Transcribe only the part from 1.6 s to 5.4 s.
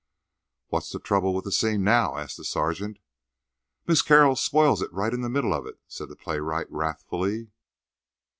now?" asked the sergeant. "Miss Carroll spoils it right in the